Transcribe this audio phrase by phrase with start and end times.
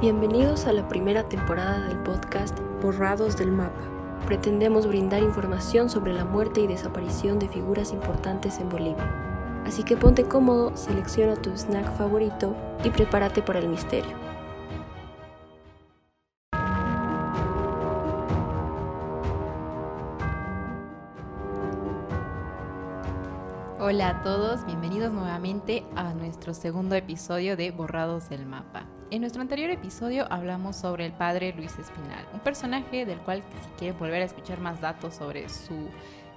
[0.00, 3.80] Bienvenidos a la primera temporada del podcast Borrados del Mapa.
[4.26, 9.12] Pretendemos brindar información sobre la muerte y desaparición de figuras importantes en Bolivia.
[9.66, 14.16] Así que ponte cómodo, selecciona tu snack favorito y prepárate para el misterio.
[23.80, 28.86] Hola a todos, bienvenidos nuevamente a nuestro segundo episodio de Borrados del Mapa.
[29.10, 33.70] En nuestro anterior episodio hablamos sobre el padre Luis Espinal, un personaje del cual si
[33.78, 35.88] quieren volver a escuchar más datos sobre su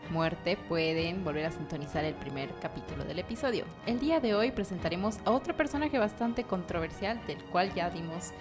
[0.09, 3.65] muerte pueden volver a sintonizar el primer capítulo del episodio.
[3.85, 8.31] El día de hoy presentaremos a otro personaje bastante controversial del cual ya dimos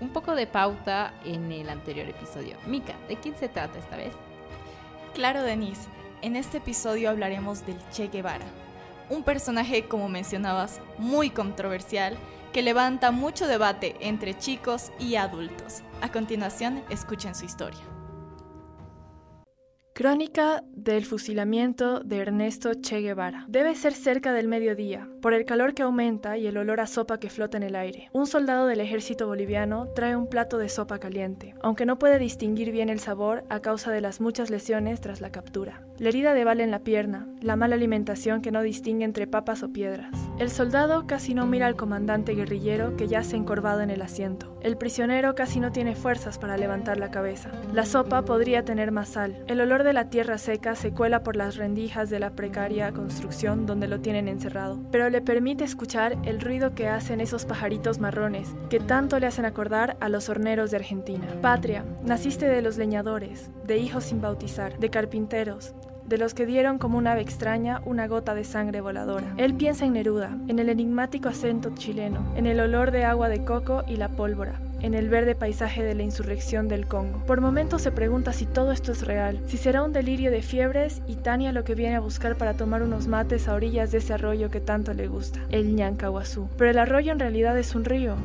[0.00, 2.56] un poco de pauta en el anterior episodio.
[2.66, 4.12] Mika, ¿de quién se trata esta vez?
[5.14, 5.88] Claro, Denise.
[6.22, 8.46] En este episodio hablaremos del Che Guevara,
[9.10, 12.16] un personaje, como mencionabas, muy controversial
[12.56, 15.82] que levanta mucho debate entre chicos y adultos.
[16.00, 17.82] A continuación, escuchen su historia.
[19.92, 23.44] Crónica del fusilamiento de Ernesto Che Guevara.
[23.46, 27.20] Debe ser cerca del mediodía, por el calor que aumenta y el olor a sopa
[27.20, 28.08] que flota en el aire.
[28.14, 32.72] Un soldado del ejército boliviano trae un plato de sopa caliente, aunque no puede distinguir
[32.72, 35.85] bien el sabor a causa de las muchas lesiones tras la captura.
[35.98, 39.62] La herida de bala en la pierna, la mala alimentación que no distingue entre papas
[39.62, 40.10] o piedras.
[40.38, 44.58] El soldado casi no mira al comandante guerrillero que yace encorvado en el asiento.
[44.60, 47.50] El prisionero casi no tiene fuerzas para levantar la cabeza.
[47.72, 49.42] La sopa podría tener más sal.
[49.46, 53.64] El olor de la tierra seca se cuela por las rendijas de la precaria construcción
[53.64, 58.54] donde lo tienen encerrado, pero le permite escuchar el ruido que hacen esos pajaritos marrones
[58.68, 61.26] que tanto le hacen acordar a los horneros de Argentina.
[61.40, 65.74] Patria, naciste de los leñadores, de hijos sin bautizar, de carpinteros,
[66.06, 69.32] de los que dieron como un ave extraña una gota de sangre voladora.
[69.36, 73.44] Él piensa en Neruda, en el enigmático acento chileno, en el olor de agua de
[73.44, 77.22] coco y la pólvora, en el verde paisaje de la insurrección del Congo.
[77.26, 81.02] Por momentos se pregunta si todo esto es real, si será un delirio de fiebres
[81.06, 84.14] y Tania lo que viene a buscar para tomar unos mates a orillas de ese
[84.14, 86.48] arroyo que tanto le gusta, el Ñancahuazú.
[86.56, 88.16] Pero el arroyo en realidad es un río,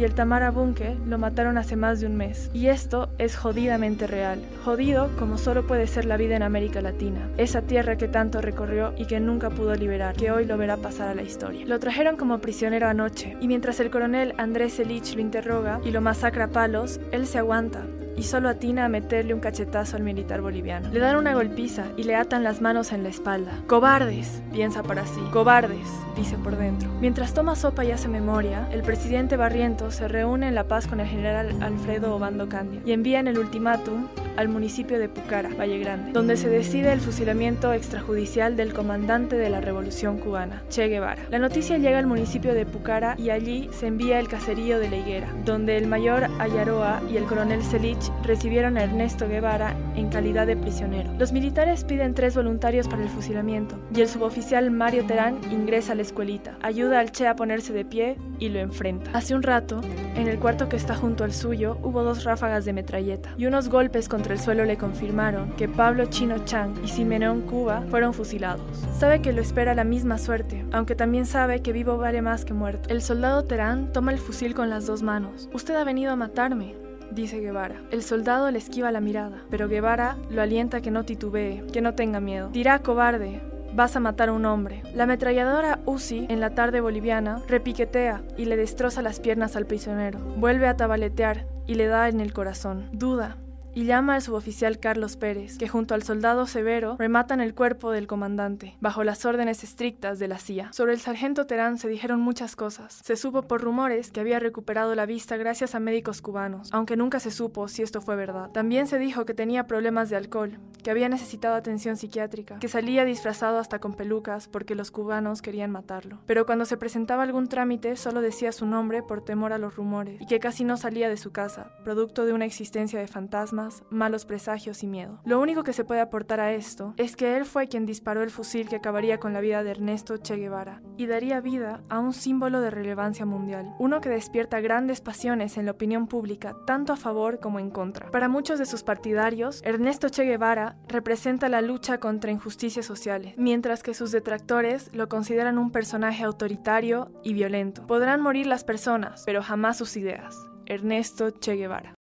[0.00, 2.50] y el Tamara Bunke lo mataron hace más de un mes.
[2.54, 4.40] Y esto es jodidamente real.
[4.64, 7.28] Jodido como solo puede ser la vida en América Latina.
[7.36, 11.08] Esa tierra que tanto recorrió y que nunca pudo liberar, que hoy lo verá pasar
[11.08, 11.66] a la historia.
[11.66, 16.00] Lo trajeron como prisionero anoche, y mientras el coronel Andrés Elich lo interroga y lo
[16.00, 17.84] masacra a palos, él se aguanta,
[18.20, 20.90] y solo atina a meterle un cachetazo al militar boliviano.
[20.90, 23.52] Le dan una golpiza y le atan las manos en la espalda.
[23.66, 25.22] Cobardes, piensa para sí.
[25.32, 26.90] Cobardes, dice por dentro.
[27.00, 31.00] Mientras toma sopa y hace memoria, el presidente Barrientos se reúne en La Paz con
[31.00, 34.06] el general Alfredo Obando Candia y envían el ultimátum
[34.40, 39.50] al municipio de Pucara, Valle Grande, donde se decide el fusilamiento extrajudicial del comandante de
[39.50, 41.22] la Revolución cubana, Che Guevara.
[41.30, 44.96] La noticia llega al municipio de Pucara y allí se envía el caserío de la
[44.96, 50.46] Higuera, donde el mayor Ayaroa y el coronel Celich recibieron a Ernesto Guevara en calidad
[50.46, 51.12] de prisionero.
[51.18, 55.96] Los militares piden tres voluntarios para el fusilamiento y el suboficial Mario Terán ingresa a
[55.96, 59.10] la escuelita, ayuda al Che a ponerse de pie y lo enfrenta.
[59.12, 59.82] Hace un rato,
[60.16, 63.68] en el cuarto que está junto al suyo, hubo dos ráfagas de metralleta y unos
[63.68, 68.86] golpes contra el suelo le confirmaron que Pablo Chino Chang y Simeón Cuba fueron fusilados.
[68.98, 72.54] Sabe que lo espera la misma suerte, aunque también sabe que vivo vale más que
[72.54, 72.88] muerto.
[72.88, 75.48] El soldado Terán toma el fusil con las dos manos.
[75.52, 76.74] Usted ha venido a matarme,
[77.10, 77.80] dice Guevara.
[77.90, 81.80] El soldado le esquiva la mirada, pero Guevara lo alienta a que no titubee, que
[81.80, 82.48] no tenga miedo.
[82.50, 83.40] Dirá cobarde,
[83.72, 84.82] Vas a matar a un hombre.
[84.94, 90.18] La ametralladora Uzi, en la tarde boliviana, repiquetea y le destroza las piernas al prisionero.
[90.36, 92.88] Vuelve a tabaletear y le da en el corazón.
[92.92, 93.36] Duda,
[93.74, 98.06] y llama al suboficial Carlos Pérez, que junto al soldado Severo rematan el cuerpo del
[98.06, 100.72] comandante, bajo las órdenes estrictas de la CIA.
[100.72, 103.00] Sobre el sargento Terán se dijeron muchas cosas.
[103.04, 107.20] Se supo por rumores que había recuperado la vista gracias a médicos cubanos, aunque nunca
[107.20, 108.50] se supo si esto fue verdad.
[108.50, 113.04] También se dijo que tenía problemas de alcohol, que había necesitado atención psiquiátrica, que salía
[113.04, 116.18] disfrazado hasta con pelucas porque los cubanos querían matarlo.
[116.26, 120.20] Pero cuando se presentaba algún trámite solo decía su nombre por temor a los rumores
[120.20, 123.59] y que casi no salía de su casa, producto de una existencia de fantasmas
[123.90, 125.20] malos presagios y miedo.
[125.24, 128.30] Lo único que se puede aportar a esto es que él fue quien disparó el
[128.30, 132.12] fusil que acabaría con la vida de Ernesto Che Guevara y daría vida a un
[132.12, 136.96] símbolo de relevancia mundial, uno que despierta grandes pasiones en la opinión pública, tanto a
[136.96, 138.10] favor como en contra.
[138.10, 143.82] Para muchos de sus partidarios, Ernesto Che Guevara representa la lucha contra injusticias sociales, mientras
[143.82, 147.86] que sus detractores lo consideran un personaje autoritario y violento.
[147.86, 150.36] Podrán morir las personas, pero jamás sus ideas.
[150.66, 151.99] Ernesto Che Guevara.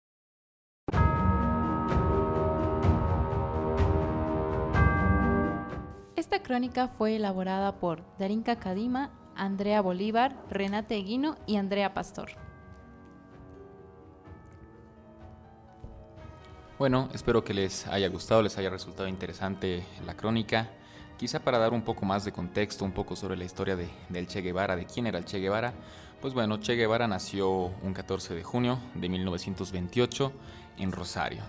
[6.20, 12.32] Esta crónica fue elaborada por Darinka Kadima, Andrea Bolívar, Renate Eguino y Andrea Pastor.
[16.78, 20.70] Bueno, espero que les haya gustado, les haya resultado interesante la crónica.
[21.18, 24.28] Quizá para dar un poco más de contexto, un poco sobre la historia de, del
[24.28, 25.74] Che Guevara, de quién era el Che Guevara.
[26.20, 30.34] Pues bueno, Che Guevara nació un 14 de junio de 1928
[30.80, 31.44] en Rosario.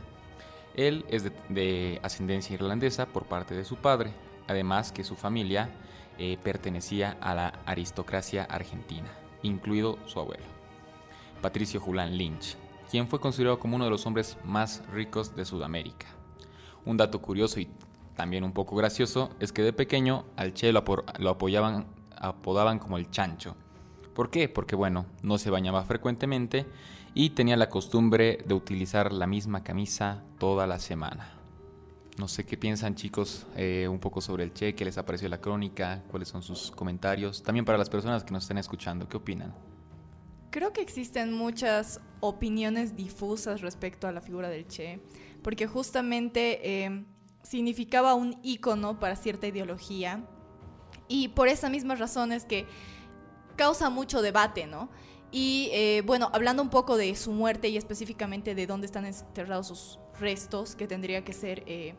[0.75, 4.13] Él es de, ascendencia irlandesa por parte de su padre,
[4.51, 5.71] además que su familia
[6.19, 9.09] eh, pertenecía a la aristocracia argentina,
[9.43, 10.45] incluido su abuelo,
[11.41, 12.57] Patricio Julián Lynch,
[12.91, 16.09] quien fue considerado como uno de los hombres más ricos de Sudamérica.
[16.85, 17.69] Un dato curioso y
[18.17, 20.85] también un poco gracioso es que de pequeño al Che lo,
[22.17, 23.55] apodaban como el chancho.
[24.15, 24.49] ¿Por qué?
[24.49, 26.67] Porque bueno, no se bañaba frecuentemente
[27.15, 31.40] y tenía la costumbre de utilizar la misma camisa toda la semana.
[32.21, 35.41] No sé qué piensan chicos eh, un poco sobre el Che, qué les apareció la
[35.41, 37.43] crónica, cuáles son sus comentarios.
[37.43, 39.55] También para las personas que nos estén escuchando, ¿qué opinan?
[40.51, 45.01] Creo que existen muchas opiniones difusas respecto a la figura del Che,
[45.43, 47.07] porque justamente eh,
[47.43, 50.23] significaba un ícono para cierta ideología
[51.09, 52.67] y por esas mismas razones que
[53.57, 54.91] causa mucho debate, ¿no?
[55.33, 59.69] Y eh, bueno, hablando un poco de su muerte y específicamente de dónde están enterrados
[59.69, 61.95] sus restos, que tendría que ser eh,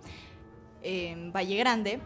[0.84, 2.00] en Valle Grande,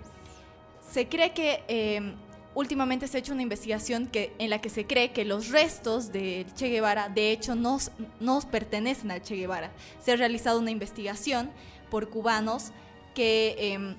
[0.92, 2.16] se cree que eh,
[2.56, 6.12] últimamente se ha hecho una investigación que, en la que se cree que los restos
[6.12, 7.78] del Che Guevara de hecho no,
[8.20, 9.72] no pertenecen al Che Guevara.
[10.00, 11.52] Se ha realizado una investigación
[11.92, 12.72] por cubanos
[13.14, 13.96] que em,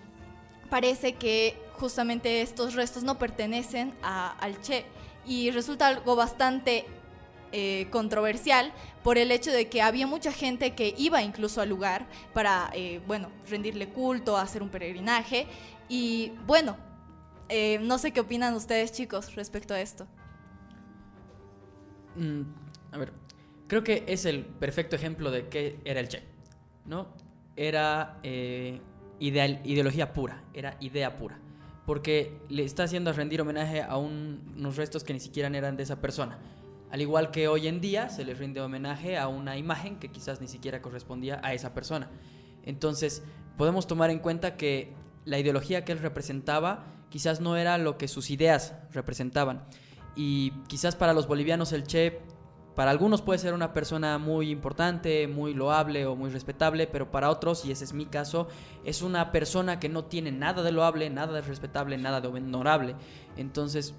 [0.71, 4.85] parece que justamente estos restos no pertenecen al Che
[5.27, 6.87] y resulta algo bastante
[7.53, 8.73] eh, controversial
[9.03, 13.01] por el hecho de que había mucha gente que iba incluso al lugar para, eh,
[13.07, 15.47] bueno, rendirle culto, hacer un peregrinaje
[15.89, 16.77] y bueno,
[17.49, 20.07] eh, no sé qué opinan ustedes chicos respecto a esto.
[22.17, 22.43] Mm,
[22.93, 23.13] a ver,
[23.69, 26.23] creo que es el perfecto ejemplo de qué era el Che,
[26.85, 27.07] ¿no?
[27.55, 31.39] Era ideología pura, era idea pura.
[31.87, 36.01] Porque le está haciendo rendir homenaje a unos restos que ni siquiera eran de esa
[36.01, 36.39] persona.
[36.97, 40.41] Al igual que hoy en día se le rinde homenaje a una imagen que quizás
[40.41, 42.09] ni siquiera correspondía a esa persona.
[42.63, 43.23] Entonces,
[43.59, 44.95] podemos tomar en cuenta que
[45.27, 49.67] la ideología que él representaba quizás no era lo que sus ideas representaban.
[50.15, 52.19] Y quizás para los bolivianos el Che
[52.75, 57.29] para algunos puede ser una persona muy importante, muy loable o muy respetable, pero para
[57.29, 58.49] otros, y ese es mi caso,
[58.85, 62.95] es una persona que no tiene nada de loable, nada de respetable, nada de honorable.
[63.37, 63.95] Entonces,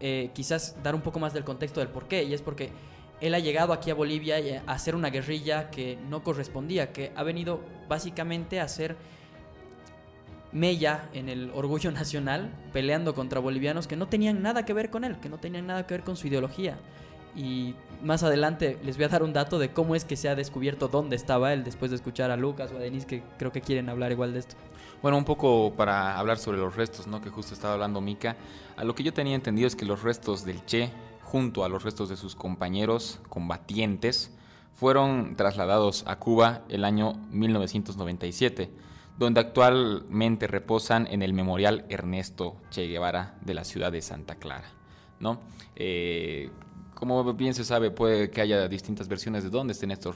[0.00, 2.70] eh, quizás dar un poco más del contexto del por qué, y es porque
[3.20, 7.22] él ha llegado aquí a Bolivia a hacer una guerrilla que no correspondía, que ha
[7.22, 8.96] venido básicamente a hacer
[10.52, 15.04] mella en el orgullo nacional, peleando contra bolivianos que no tenían nada que ver con
[15.04, 16.78] él, que no tenían nada que ver con su ideología.
[17.36, 20.34] Y más adelante les voy a dar un dato de cómo es que se ha
[20.34, 23.60] descubierto dónde estaba él después de escuchar a Lucas o a Denise que creo que
[23.60, 24.56] quieren hablar igual de esto.
[25.02, 27.22] Bueno, un poco para hablar sobre los restos, ¿no?
[27.22, 28.36] Que justo estaba hablando Mika.
[28.76, 30.90] A lo que yo tenía entendido es que los restos del Che,
[31.22, 34.36] junto a los restos de sus compañeros combatientes,
[34.74, 38.70] fueron trasladados a Cuba el año 1997,
[39.18, 44.68] donde actualmente reposan en el Memorial Ernesto Che Guevara de la ciudad de Santa Clara,
[45.18, 45.40] ¿no?
[45.76, 46.50] Eh,
[47.00, 50.14] como bien se sabe, puede que haya distintas versiones de dónde estén estos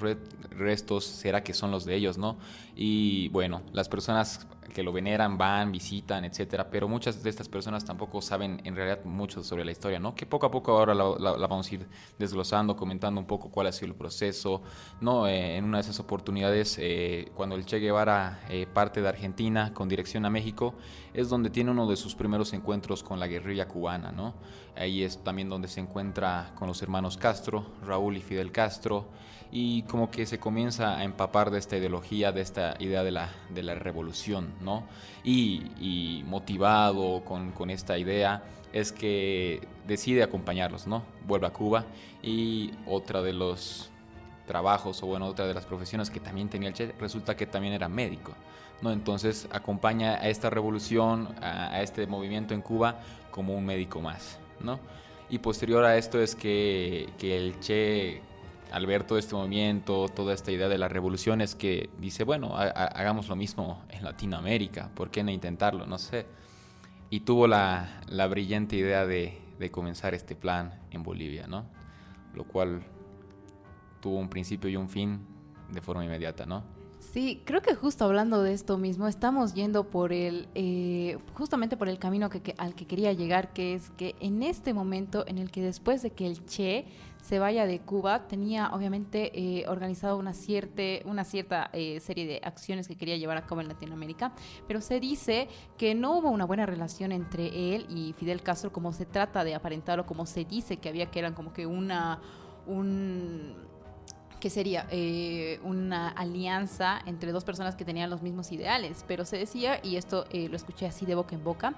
[0.51, 2.37] restos, será que son los de ellos, ¿no?
[2.77, 7.85] Y bueno, las personas que lo veneran van, visitan, etcétera, pero muchas de estas personas
[7.85, 10.15] tampoco saben en realidad mucho sobre la historia, ¿no?
[10.15, 11.87] Que poco a poco ahora la, vamos a ir
[12.19, 14.63] desglosando, comentando un poco cuál ha sido el proceso,
[15.01, 15.29] ¿no?
[15.29, 19.73] Eh, en una de esas oportunidades, eh, cuando el Che Guevara eh, parte de Argentina
[19.73, 20.75] con dirección a México,
[21.15, 24.35] es donde tiene uno de sus primeros encuentros con la guerrilla cubana, ¿no?
[24.77, 29.07] Ahí es también donde se encuentra con los hermanos Castro, Raúl y Fidel Castro,
[29.51, 33.31] y como que se comienza a empapar de esta ideología, de esta idea de la,
[33.51, 34.85] de la revolución, ¿no?
[35.23, 41.03] Y, motivado con, con, esta idea es que decide acompañarlos, ¿no?
[41.27, 41.85] Vuelve a Cuba
[42.23, 43.91] y otra de los
[44.47, 47.75] trabajos o bueno, otra de las profesiones que también tenía el Che, resulta que también
[47.75, 48.35] era médico.
[48.83, 48.93] ¿no?
[48.93, 54.39] Entonces acompaña a esta revolución, a, a este movimiento en Cuba como un médico más.
[54.61, 54.79] ¿no?
[55.31, 58.21] Y posterior a esto es que, que el Che,
[58.75, 62.57] al ver todo este movimiento, toda esta idea de la revolución, es que dice, bueno,
[62.57, 65.87] hagamos lo mismo en Latinoamérica, ¿por qué no intentarlo?
[65.87, 66.27] No sé.
[67.09, 71.67] Y tuvo la, la brillante idea de, de, comenzar este plan en Bolivia, ¿no?
[72.35, 72.83] Lo cual
[74.01, 75.25] tuvo un principio y un fin
[75.71, 76.65] de forma inmediata, ¿no?
[77.13, 81.89] Sí, creo que justo hablando de esto mismo, estamos yendo por el, eh, justamente por
[81.89, 85.51] el camino que, al que quería llegar, que es que en este momento en el
[85.51, 86.87] que después de que el Che
[87.23, 92.41] se vaya de Cuba, tenía obviamente eh, organizado una, cierta, una cierta eh, serie de
[92.43, 94.33] acciones que quería llevar a cabo en Latinoamérica,
[94.67, 98.93] pero se dice que no hubo una buena relación entre él y Fidel Castro, como
[98.93, 102.21] se trata de aparentarlo, como se dice que había que eran como que una...
[102.67, 103.74] un
[104.45, 109.39] que sería eh, una alianza entre dos personas que tenían los mismos ideales, pero se
[109.39, 111.73] decía, y esto lo escuché así de boca en boca,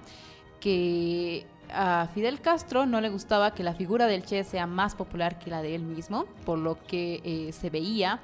[0.59, 5.39] que a Fidel Castro no le gustaba que la figura del Che sea más popular
[5.39, 8.19] que la de él mismo, por lo que eh, se veía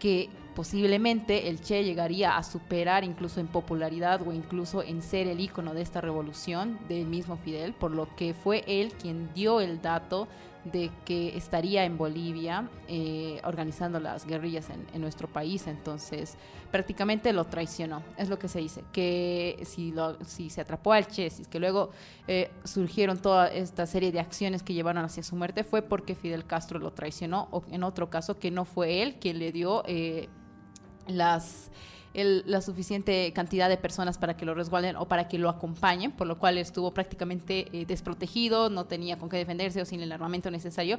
[0.00, 5.38] que posiblemente el Che llegaría a superar incluso en popularidad o incluso en ser el
[5.38, 9.80] icono de esta revolución del mismo Fidel, por lo que fue él quien dio el
[9.80, 10.26] dato
[10.64, 15.66] de que estaría en Bolivia eh, organizando las guerrillas en, nuestro país.
[15.66, 16.36] Entonces,
[16.70, 18.02] prácticamente lo traicionó.
[18.16, 18.84] Es lo que se dice.
[18.92, 21.90] Que si, lo, si se atrapó al Che, si es que luego
[22.26, 26.44] eh, surgieron toda esta serie de acciones que llevaron hacia su muerte, fue porque Fidel
[26.44, 27.48] Castro lo traicionó.
[27.50, 30.28] O en otro caso, que no fue él quien le dio eh,
[31.06, 31.70] las
[32.14, 36.26] la suficiente cantidad de personas para que lo resguarden o para que lo acompañen, por
[36.26, 40.50] lo cual estuvo prácticamente eh, desprotegido, no tenía con qué defenderse o sin el armamento
[40.50, 40.98] necesario.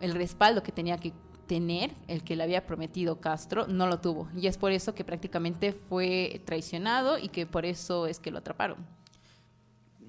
[0.00, 1.12] El respaldo que tenía que
[1.46, 4.28] tener, el que le había prometido Castro, no lo tuvo.
[4.36, 8.38] Y es por eso que prácticamente fue traicionado y que por eso es que lo
[8.38, 8.99] atraparon.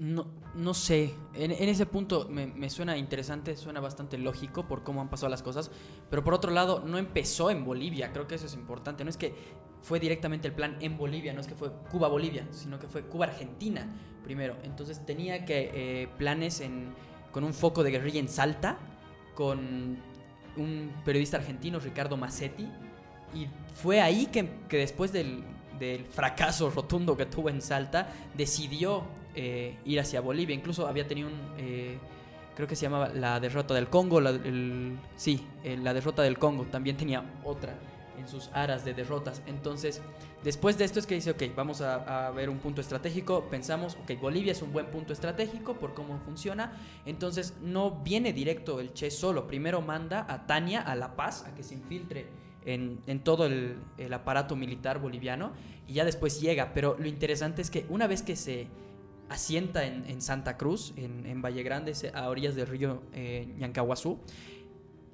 [0.01, 5.12] No, no sé, en, ese punto me, suena interesante, suena bastante lógico por cómo han
[5.12, 5.70] pasado las cosas,
[6.10, 9.17] pero por otro lado no empezó en Bolivia, creo que eso es importante, no es
[9.17, 9.36] que
[9.79, 13.96] fue directamente el plan en Bolivia, no es que fue Cuba-Bolivia, sino que fue Cuba-Argentina
[14.24, 14.58] primero.
[14.63, 16.96] Entonces tenía que eh, planes en,
[17.31, 18.79] con un foco de guerrilla en Salta,
[19.36, 20.00] con
[20.58, 22.67] un periodista argentino, Ricardo Massetti,
[23.36, 25.43] y fue ahí que después del,
[25.82, 29.04] del, fracaso rotundo que tuvo en Salta, decidió
[29.36, 30.56] eh, ir hacia Bolivia.
[30.56, 31.40] Incluso había tenido un...
[31.58, 31.98] Eh,
[32.56, 36.66] creo que se llamaba la derrota del Congo, la, el, sí, la derrota del Congo,
[36.66, 37.76] también tenía otra
[38.22, 39.42] en sus aras de derrotas.
[39.48, 40.02] Entonces,
[40.44, 44.20] después de esto es que dice, ok, vamos a, ver un punto estratégico, pensamos, ok,
[44.20, 46.74] Bolivia es un buen punto estratégico por cómo funciona,
[47.06, 51.54] entonces no viene directo el Che solo, primero manda a Tania a La Paz a
[51.56, 52.28] que se infiltre
[52.65, 53.77] en, todo el,
[54.13, 55.51] aparato militar boliviano
[55.88, 58.68] y ya después llega, pero lo interesante es que una vez que se
[59.30, 63.48] asienta en, Santa Cruz, en, Valle Grande, a orillas del río eh,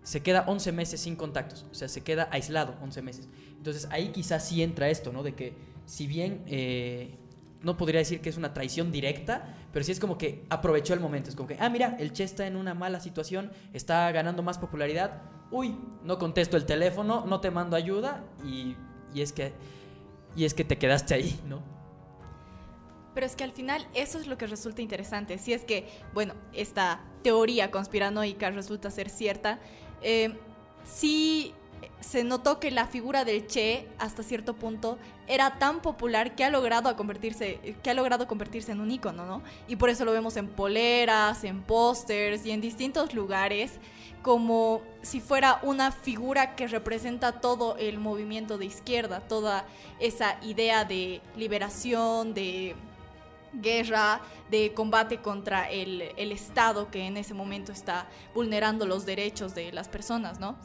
[0.04, 3.30] se queda 11 meses sin contactos, o sea, se queda aislado 11 meses.
[3.58, 5.22] Entonces ahí quizás sí entra esto, ¿no?
[5.22, 5.54] De que
[5.86, 7.16] si bien eh,
[7.62, 11.00] no podría decir que es una traición directa, pero sí es como que aprovechó el
[11.00, 14.44] momento, es como que, ah, mira, el Che está en una mala situación, está ganando
[14.44, 15.22] más popularidad,
[15.52, 18.76] uy, no contesto el teléfono, no te mando ayuda y,
[19.14, 19.54] y es que
[20.38, 21.62] y es que te quedaste ahí, ¿no?
[23.16, 25.40] Pero es que al final eso es lo que resulta interesante.
[25.40, 29.60] Si es que, bueno, esta teoría conspiranoica resulta ser cierta,
[30.04, 30.38] eh,
[30.84, 31.56] sí
[32.00, 36.50] se notó que la figura del Che hasta cierto punto era tan popular que ha
[36.50, 39.42] logrado convertirse que ha logrado convertirse en un icono, ¿no?
[39.68, 43.80] Y por eso lo vemos en poleras, en pósters y en distintos lugares
[44.22, 49.66] como si fuera una figura que representa todo el movimiento de izquierda, toda
[50.00, 52.76] esa idea de liberación, de
[53.54, 59.72] guerra, de combate contra el, Estado que en ese momento está vulnerando los derechos de
[59.72, 60.56] las personas, ¿no?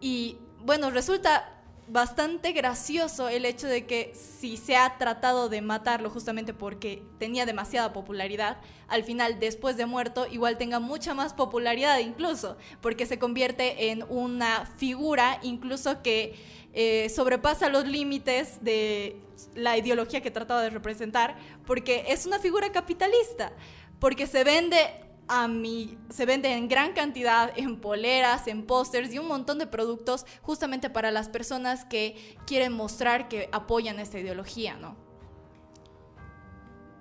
[0.00, 6.10] Y bueno, resulta bastante gracioso el hecho de que si se ha tratado de matarlo
[6.10, 11.98] justamente porque tenía demasiada popularidad, al final después de muerto igual tenga mucha más popularidad
[11.98, 16.34] incluso, porque se convierte en una figura incluso que
[16.74, 19.16] eh, sobrepasa los límites de
[19.54, 23.52] la ideología que trataba de representar, porque es una figura capitalista,
[23.98, 29.18] porque se vende a mí se vende en gran cantidad en poleras, en pósters y
[29.18, 34.76] un montón de productos justamente para las personas que quieren mostrar que apoyan esta ideología,
[34.76, 34.96] ¿no?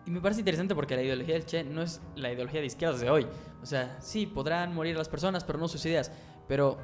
[0.05, 3.01] Y me parece interesante porque la ideología del Che no es la ideología de izquierdas
[3.01, 3.27] de hoy.
[3.61, 6.11] O sea, sí, podrán morir las personas, pero no sus ideas.
[6.47, 6.77] Pero,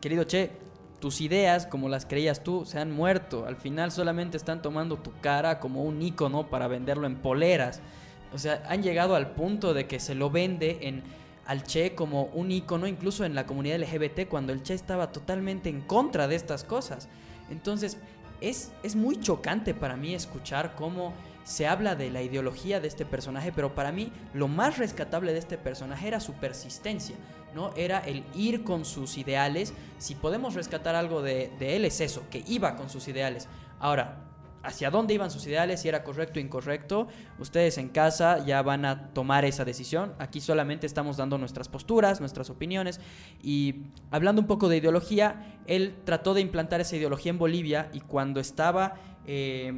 [0.00, 0.52] querido Che,
[0.98, 3.44] tus ideas, como las creías tú, se han muerto.
[3.46, 7.82] Al final solamente están tomando tu cara como un icono para venderlo en poleras.
[8.32, 11.02] O sea, han llegado al punto de que se lo vende en
[11.46, 15.70] al Che como un icono, incluso en la comunidad LGBT, cuando el Che estaba totalmente
[15.70, 17.08] en contra de estas cosas.
[17.50, 17.96] Entonces,
[18.42, 23.06] es, es muy chocante para mí escuchar cómo se habla de la ideología de este
[23.06, 27.16] personaje, pero para mí lo más rescatable de este personaje era su persistencia.
[27.54, 27.72] ¿no?
[27.76, 29.72] Era el ir con sus ideales.
[29.96, 33.48] Si podemos rescatar algo de, de él es eso, que iba con sus ideales.
[33.80, 34.27] Ahora,
[34.68, 37.08] hacia dónde iban sus ideales, si era correcto o incorrecto,
[37.38, 40.12] ustedes en casa ya van a tomar esa decisión.
[40.18, 43.00] Aquí solamente estamos dando nuestras posturas, nuestras opiniones.
[43.42, 43.76] Y
[44.10, 48.40] hablando un poco de ideología, él trató de implantar esa ideología en Bolivia y cuando
[48.40, 48.96] estaba
[49.26, 49.72] eh,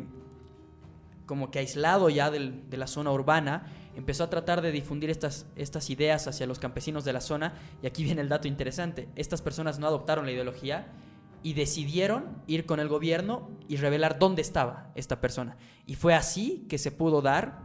[1.24, 6.26] como que aislado ya de la zona urbana, empezó a tratar de difundir estas ideas
[6.26, 7.54] hacia los campesinos de la zona.
[7.80, 9.08] Y aquí viene el dato interesante.
[9.14, 10.88] Estas personas no adoptaron la ideología
[11.42, 15.56] y decidieron ir con el gobierno y revelar dónde estaba esta persona.
[15.86, 17.60] Y fue así que se pudo dar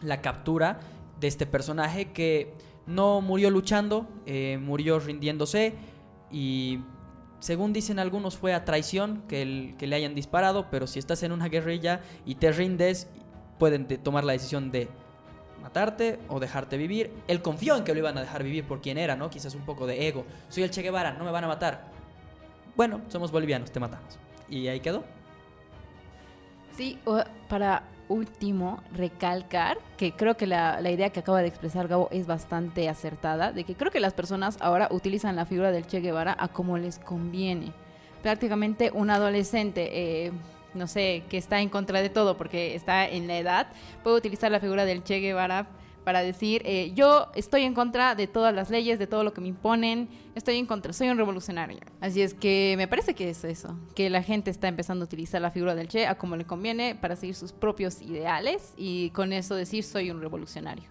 [0.00, 0.80] la captura
[1.20, 2.54] de este personaje que
[2.86, 5.74] no murió luchando, eh, murió rindiéndose
[6.30, 6.78] y
[7.40, 11.22] según dicen algunos fue a traición que, el- que le hayan disparado, pero si estás
[11.22, 13.08] en una guerrilla y te rindes,
[13.58, 14.88] pueden de- tomar la decisión de
[15.62, 17.12] matarte o dejarte vivir.
[17.26, 19.28] Él confió en que lo iban a dejar vivir por quien era, ¿no?
[19.28, 20.24] Quizás un poco de ego.
[20.48, 21.97] Soy el Che Guevara, no me van a matar.
[22.78, 24.20] Bueno, somos bolivianos, te matamos.
[24.48, 25.02] Y ahí quedó.
[26.76, 26.96] Sí,
[27.48, 32.28] para último, recalcar que creo que la, la idea que acaba de expresar Gabo es
[32.28, 36.36] bastante acertada, de que creo que las personas ahora utilizan la figura del Che Guevara
[36.38, 37.72] a como les conviene.
[38.22, 40.32] Prácticamente un adolescente, eh,
[40.74, 43.66] no sé, que está en contra de todo porque está en la edad,
[44.04, 45.66] puede utilizar la figura del Che Guevara
[46.04, 49.40] para decir, eh, yo estoy en contra de todas las leyes, de todo lo que
[49.40, 51.78] me imponen, estoy en contra, soy un revolucionario.
[52.00, 55.40] Así es que me parece que es eso, que la gente está empezando a utilizar
[55.40, 59.32] la figura del Che a como le conviene para seguir sus propios ideales y con
[59.32, 60.84] eso decir soy un revolucionario.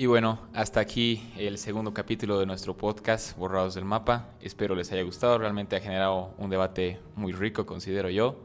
[0.00, 4.30] Y bueno, hasta aquí el segundo capítulo de nuestro podcast, Borrados del Mapa.
[4.40, 8.36] Espero les haya gustado, realmente ha generado un debate muy rico, considero yo.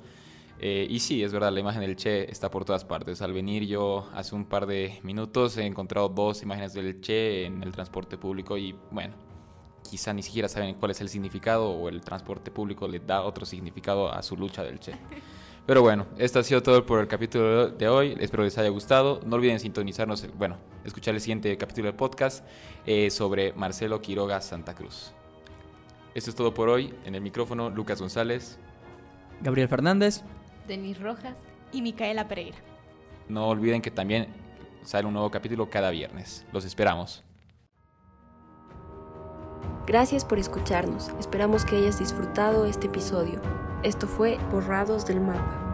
[0.67, 3.21] Eh, y sí, es verdad, la imagen del Che está por todas partes.
[3.21, 7.61] Al venir yo hace un par de minutos he encontrado dos imágenes del Che en
[7.61, 9.13] el transporte público y bueno,
[9.87, 13.45] quizá ni siquiera saben cuál es el significado o el transporte público le da otro
[13.45, 14.93] significado a su lucha del Che.
[15.67, 18.17] Pero bueno, esto ha sido todo por el capítulo de hoy.
[18.19, 19.19] Espero les haya gustado.
[19.23, 22.43] No olviden sintonizarnos, bueno, escuchar el siguiente capítulo del podcast
[22.87, 25.13] eh, sobre Marcelo Quiroga Santa Cruz.
[26.15, 26.91] Esto es todo por hoy.
[27.05, 28.57] En el micrófono, Lucas González.
[29.41, 30.23] Gabriel Fernández.
[30.67, 31.37] Denis Rojas.
[31.71, 32.57] Y Micaela Pereira.
[33.27, 34.27] No olviden que también
[34.83, 36.45] sale un nuevo capítulo cada viernes.
[36.53, 37.23] Los esperamos.
[39.87, 41.09] Gracias por escucharnos.
[41.19, 43.41] Esperamos que hayas disfrutado este episodio.
[43.83, 45.64] Esto fue Borrados del Mapa.